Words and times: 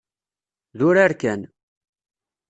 D 0.77 0.79
urar 0.87 1.11
kan. 1.21 1.41